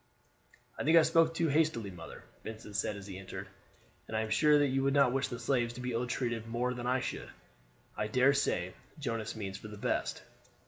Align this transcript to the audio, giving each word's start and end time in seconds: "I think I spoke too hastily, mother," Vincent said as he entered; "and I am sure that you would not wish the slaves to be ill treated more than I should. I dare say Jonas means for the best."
"I 0.79 0.83
think 0.83 0.97
I 0.97 1.03
spoke 1.03 1.35
too 1.35 1.47
hastily, 1.49 1.91
mother," 1.91 2.23
Vincent 2.43 2.75
said 2.75 2.95
as 2.95 3.05
he 3.05 3.19
entered; 3.19 3.47
"and 4.07 4.17
I 4.17 4.21
am 4.21 4.31
sure 4.31 4.57
that 4.57 4.69
you 4.69 4.81
would 4.81 4.95
not 4.95 5.13
wish 5.13 5.27
the 5.27 5.37
slaves 5.37 5.75
to 5.75 5.79
be 5.79 5.91
ill 5.91 6.07
treated 6.07 6.47
more 6.47 6.73
than 6.73 6.87
I 6.87 7.01
should. 7.01 7.29
I 7.95 8.07
dare 8.07 8.33
say 8.33 8.73
Jonas 8.97 9.35
means 9.35 9.59
for 9.59 9.67
the 9.67 9.77
best." 9.77 10.23